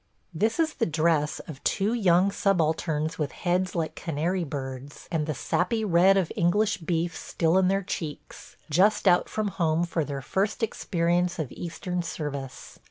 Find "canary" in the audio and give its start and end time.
3.93-4.43